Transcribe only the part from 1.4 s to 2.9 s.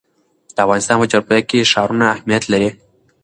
کې ښارونه اهمیت لري.